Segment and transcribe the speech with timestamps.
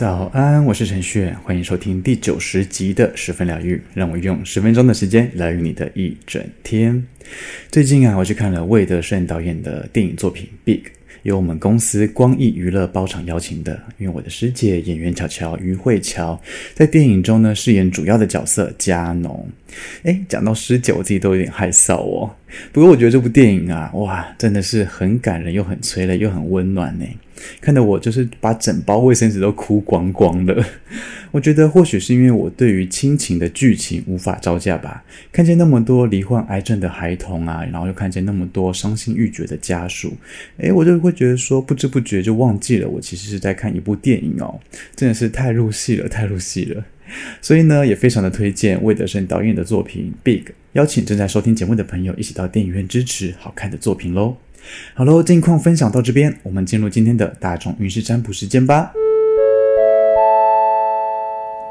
[0.00, 7.06] 早安，我是陈旭，欢迎收听第九十集的十分疗愈，让我用十分钟的时间疗愈你的一整天。
[7.70, 10.78] 最近啊，我去看了魏德圣导演的电影作品《Big》。
[11.24, 16.40] 由我们公司光艺娱乐包场邀请的，因为我的师姐演员巧巧于慧乔
[16.72, 19.46] 在电影中呢饰演主要的角色佳浓。
[20.04, 22.34] 诶，讲到师姐，我自己都有点害臊哦。
[22.72, 27.04] 不过我觉得这部电影啊，哇，真的是很感人，又很催泪，又很温暖呢。
[27.58, 30.62] 看得我就是把整包卫生纸都哭光光了。
[31.32, 35.02] 我觉得或许是因为我对于亲情的剧情无法招架吧。
[35.32, 40.12] 看见那么多罹患癌症的孩童啊，然后又看见那么多伤心欲绝的家属，
[40.58, 44.60] 诶，我就会觉得说，不知不觉就忘记了我其实是在看一部电影哦。
[44.94, 46.84] 真的是太入戏了，太入戏了。
[47.40, 54.36] 所以呢，也非常的推荐魏德圣导演的作品《Big》，邀请正在收听节目的朋友一起到电影院支持好看的作品喽。
[54.94, 58.92] 好喽，近况分享到这边，我们进入今天的大众运势占卜时间吧。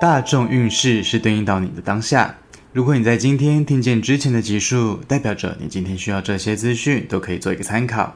[0.02, 2.38] 大众运势是对应到你的当下。
[2.72, 8.16] 如果你在今天听见之前的集数，代表着你今天需要这些资讯，都可以做一个参考。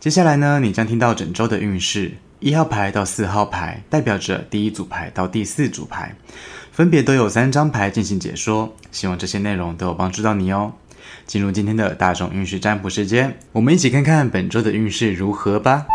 [0.00, 6.12] 接下来呢，你将听到整周的运势，一号牌到四号牌，代表着第一组牌到第四组牌，
[6.72, 8.74] 分别都有三张牌进行解说。
[8.90, 10.72] 希望这些内容都有帮助到你哦。
[11.24, 15.86] 进入今天的大众运势占卜时间，我们一起看看本周的运势如何吧。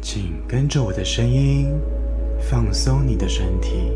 [0.00, 1.70] 请跟着我的声音，
[2.40, 3.92] 放松你的身体，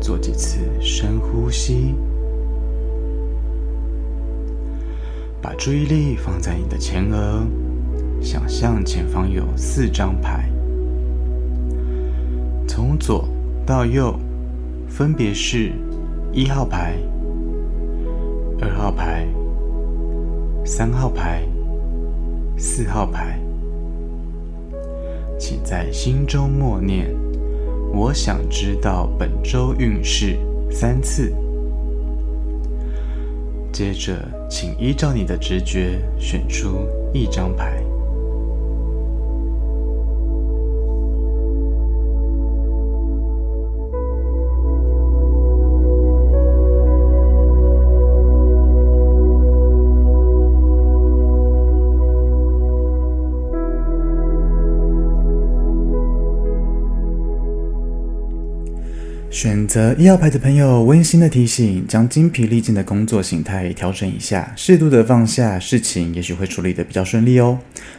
[0.00, 1.94] 做几次深呼吸，
[5.40, 7.46] 把注意力放在你的前额，
[8.20, 10.48] 想象前方有四张牌，
[12.66, 13.28] 从左
[13.66, 14.18] 到右。
[14.90, 15.70] 分别是
[16.32, 16.96] 一号牌、
[18.58, 19.28] 二号牌、
[20.64, 21.46] 三号牌、
[22.56, 23.38] 四号牌。
[25.38, 27.14] 请在心中默念
[27.92, 30.38] ：“我想知道本周运势”
[30.72, 31.34] 三次。
[33.78, 34.18] 接着，
[34.50, 37.80] 请依照你的直觉选出一张牌。
[59.38, 67.56] 选择医药牌的朋友，温馨的提醒：将精疲力尽的工作形态调整一下，适度的放下，事情也许会处理的比较顺利哦。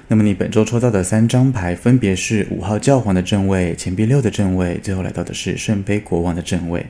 [0.10, 6.86] 那么你本周抽到的三张牌分别是五号教皇的正位、钱币六的正位，最后来到的是圣杯国王的正位。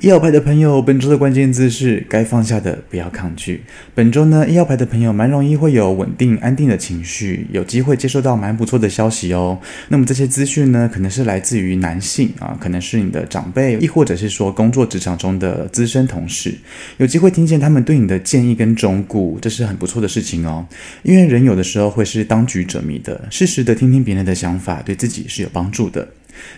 [0.00, 3.60] 一号牌的朋友，本周的关键字是该放下的，不要抗拒。
[3.96, 9.58] 本周呢，一号牌的朋友蛮容易会有稳定安定的情绪，有机会接收到蛮不错的消息哦。
[9.88, 16.54] 那么这些资讯呢，可能是来自于男性啊，可能是你的长辈，亦或者是说工作职场中的资深同事，
[16.98, 20.64] 有机会听见他们对你的建议跟忠告，这是很不错的事情哦。
[21.02, 26.06] 因为人有的时候会是当局者迷的，适时的听听别人的想法，对自己是有帮助的。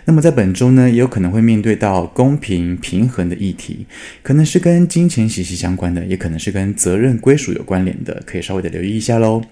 [0.04, 3.86] 那么在本周呢，也有可能会面对到公平平衡的议题，
[4.22, 9.42] 可能是跟金钱息息相关的，也可能是跟责任归属有关联的，可以稍微的留意一下喽。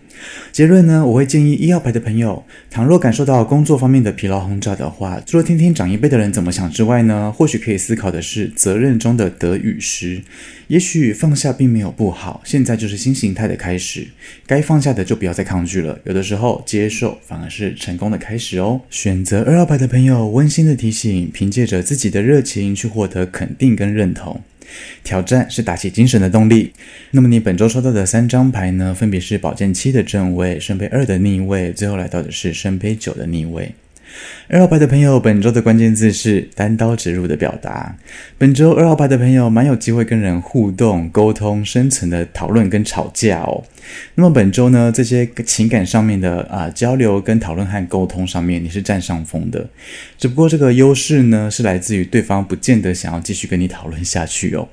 [0.50, 10.20] 结论呢，我会建议一号牌的朋友，倘若感受到工作方面的疲劳轰炸的话，除了听听长一辈的人怎么想之外呢，或许可以思考的是责任中的得与失。
[10.66, 14.08] 也许放下并没有不好，现在就是新形态的开始，
[14.44, 15.98] 该放下的就不要再抗拒了。
[16.04, 18.80] 有的时候接受反而是成功的开始哦。
[18.90, 24.40] 选择二号牌的朋友，温馨的提醒：凭借着自己的热情去获得肯定跟认同。
[25.02, 26.72] 挑战是打起精神的动力。
[27.12, 28.94] 那么你本周抽到的三张牌呢？
[28.94, 33.72] 分别是宝剑七的正位、圣杯二的逆位，最后来到的是圣杯九的逆位。
[34.48, 37.96] 二号牌的朋友，本周的关键字是单刀直入的表达。
[38.38, 43.64] 本周二号牌的朋友蛮有机会跟人互动、沟通、深层的讨论跟吵架哦。
[44.16, 49.66] 那么本周呢，这些情感上面的啊交流跟讨论和沟通上面，你是占上风的。
[50.18, 54.68] 只不过这个优势呢，是来自于对方不见得想要继续跟你讨论下去哦，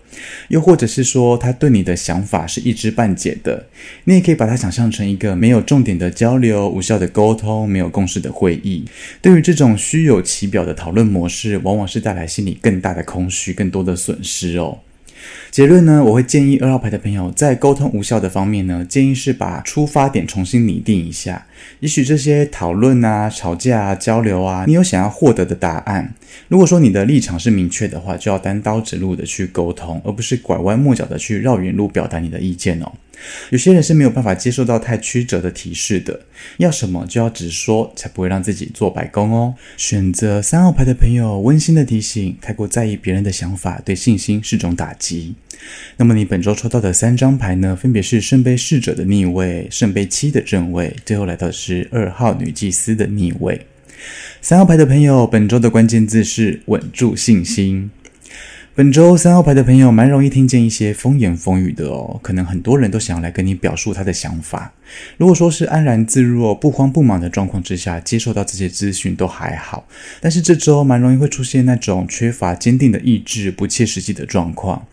[0.49, 3.67] 又或者是说他对你的想法是一知半解的。
[4.03, 8.83] 你也可以把它想象成一个没有重点的交流、无效的沟通、没有共识的会议。
[9.25, 14.77] 对于这种虚有其表的讨论模式，往往是带来心里更大的空虚、更多的损失哦。
[15.49, 21.47] 结论呢，我会建议二号牌的朋友在沟通无效的方面呢，建议是把出发点重新拟定一下。
[21.79, 26.13] 也许这些讨论啊、吵架啊、交流啊，你有想要获得的答案。
[26.47, 32.91] 如果说你的立场是明确的话，就要单刀直入的去沟通，而不是拐弯抹角的去绕远路表达你的意见哦。
[33.49, 36.19] 有些人是没有办法接受到太曲折的提示的，
[36.57, 39.53] 要什么就要直说，才不会让自己做白工哦。
[39.77, 45.35] 选择三号牌的朋友，温馨的提醒：太过在意别人的想法，对信心是种打击。
[45.97, 47.75] 那么你本周抽到的三张牌呢？
[47.75, 53.65] 分别是圣杯侍者的逆位、圣杯七的正位，最后来到的是二号女祭司的逆位。
[54.41, 57.89] 三号牌的朋友，本周的关键字是稳住信心。
[58.77, 64.73] 本周三号牌的朋友蛮容易听见一些风言风语的哦，可能很多人都想要来跟你表述他的想法。
[65.15, 69.87] 如果说是安然自若、不慌不忙的状况之下，接受到这些资讯都还好。
[70.19, 74.85] 但是这周蛮容易会出现那种缺乏坚定的意志、不切实际的状况。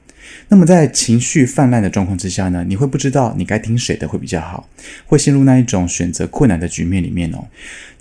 [0.48, 4.68] 那么在情绪泛滥的状况之下呢，你会不知道你该听谁的会比较好，
[5.06, 7.44] 会陷入那一种选择困难的局面里面哦。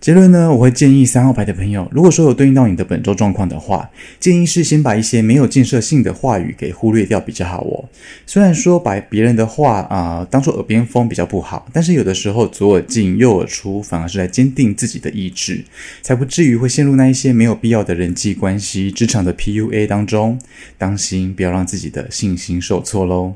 [0.01, 3.87] 结论呢，我会建议三号牌的朋友，如果说有对应到你的本周状况的话，
[4.19, 7.85] 建议是先把一些没有建设性的话语给忽略掉比较好哦。
[8.25, 15.63] 虽然说把别人的话啊、呃、当做耳边风比较不好，但是有的时候左耳进右耳出，反而是来坚定自己的意志，
[16.01, 20.39] 才不至于会陷入那一些没有必要的人际关系、职场的 PUA 当中。
[20.79, 23.35] 当心不要让自己的信心受挫喽。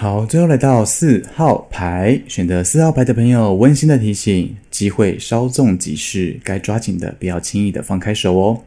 [0.00, 8.62] 好，最后来到四号牌，选择四号牌的朋友，温馨的提醒：机会稍纵即逝，该抓紧的不要轻易的放开手哦。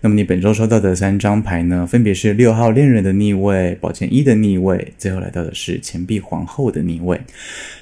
[0.00, 7.20] 那么你本周收到的三张牌呢，分别是六号恋人的逆位、宝剑一的逆位，最后来到的是钱币皇后的逆位。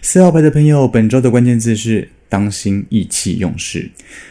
[0.02, 2.08] 四号牌的朋友，本周的关键字是。
[2.26, 3.88] 当心意气用事。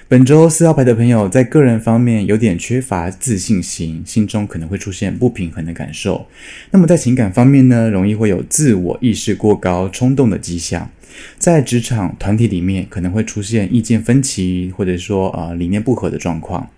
[0.09, 6.27] 本周四号牌的朋友在个人方面有点缺乏自信心，心中可能会出现不平衡的感受。
[6.71, 10.89] 那么在情感方面呢，容易会有自我意识过高、冲动的迹象。
[11.38, 16.69] 在职场团体里面，可能会出现意见分歧，或者说啊、呃、理念不合的状况。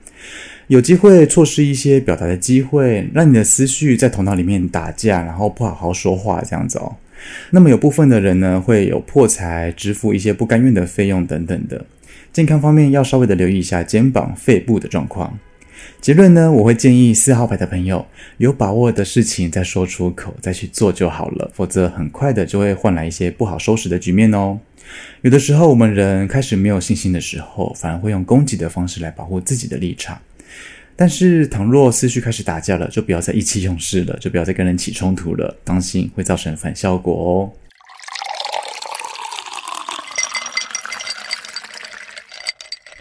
[0.68, 6.96] 有机会错失一些表达的机会，让你的思绪在头脑里面打架，然后不好好说话，这样子哦。
[7.52, 11.86] 那么有部分的人呢，会有破财、支付一些不甘愿的费用等等的。
[12.34, 15.38] 健康方面要稍微的留意一下肩膀、肺部的状况。
[16.02, 18.06] 结论呢，我会建议四号牌的朋友，
[18.38, 24.60] 有把握的事情再说出口，再去做就好了，否则很快的就会换来一些不好收拾的局面哦。
[25.22, 30.22] 有的时候我们人开始没有信心的时候，反而会用攻击的方式来保护自己的立场。
[30.98, 37.52] 但是，倘若思绪开始打架了，就不要再意气用事了，就不要再跟人起冲突了，当心会造成反效果哦。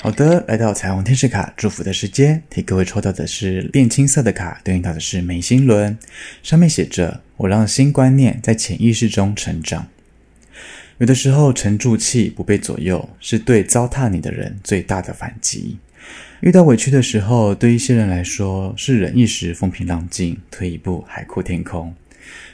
[0.00, 5.96] 好的，来到彩虹天使卡祝福的时间，替各位抽到的是靛青色的卡，对应到的是眉心轮，
[6.42, 9.86] 上面写着：“我让新观念在潜意识中成长。”
[10.98, 15.78] 有的时候，沉住气，不被左右，是对糟蹋你的人最大的反击。
[16.40, 21.92] 遇到委屈的时候，对一些人来说是忍一时风平浪静，退一步海阔天空。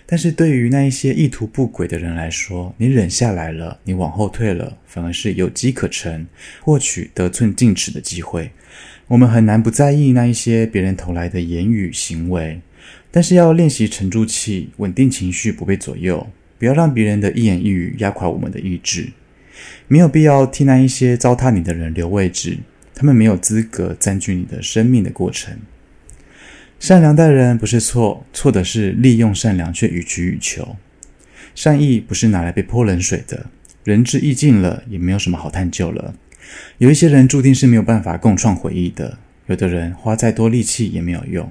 [0.06, 6.26] 但是对于那一些意图不轨的人来说，你忍下来了，你往后退了，反而是有机可乘，
[6.60, 8.50] 获取得寸进尺的机会。
[9.08, 12.60] 我们很难不在意那一些别人投来的言语行为，
[13.10, 16.26] 但是要练习沉住气，稳定情绪，不被左右，
[16.60, 19.08] 不要让别人的一言一语压垮我们的意志。
[19.88, 22.58] 没有必要替那一些糟蹋你的人留位置。
[22.94, 25.56] 他们没有资格占据你的生命的过程。
[26.78, 30.76] 善良待人不是错，错的是利用善良却予取予求。
[31.54, 33.46] 善意不是拿来被泼冷水的，
[33.84, 36.14] 仁至义尽了，也没有什么好探究了。
[36.76, 41.50] 有一些人注定是没有办法共创回忆的，有的人花再多力气也没有用。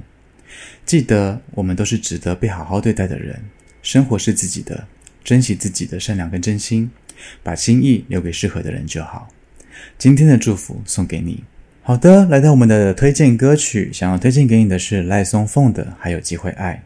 [0.86, 3.42] 记得，我们都是值得被好好对待的人。
[3.82, 4.88] 生活是自己的，
[5.30, 6.90] 珍惜自己的善良跟真心，
[7.44, 9.28] 把心意留给适合的人就好。
[9.96, 11.44] 今天的祝福送给你。
[11.84, 16.82] 好的，来到我们的推荐歌曲，想要推荐给你的是赖松凤的《还有机会爱》。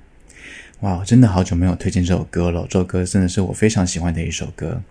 [0.81, 4.83] 哇，真的好久没有推荐这首歌了，这首歌真的是我非常喜欢的一首歌。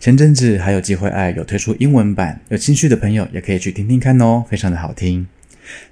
[0.00, 5.24] 前阵子《还有机会爱》有推出英文版，有兴趣的朋友也可以去听听看哦，非常的好听。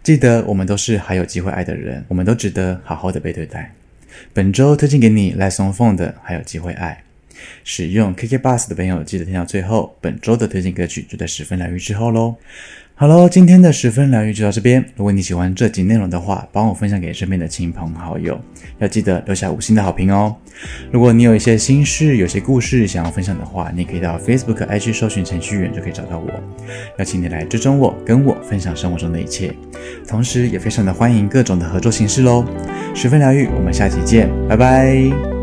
[0.02, 3.72] 记得我们都是还有机会爱的人，我们都值得好好的被对待。
[4.32, 7.02] 本周推荐给你赖松凤的《还有机会爱》。
[7.62, 9.96] 使用 KK Bus 的朋友，记得听到最后。
[10.00, 12.36] 本周的推荐歌曲就在十分疗愈之后喽。
[12.96, 14.82] 好喽，今天的十分疗愈就到这边。
[14.94, 18.40] 如果你喜欢这集内容的话，帮我分享给身边的亲朋好友，
[18.78, 20.36] 要记得留下五星的好评哦。
[20.92, 26.30] 如果你有一些心事、有些故事想要分享的话，你可以到 Facebook、IG 搜寻程序员就可以找到我。
[26.98, 29.52] 邀请你来追踪我，跟我分享生活中的一切。
[30.06, 32.44] 同时，也非常的欢迎各种的合作形式喽。
[32.94, 35.33] 十分疗愈，我们下期见，拜拜。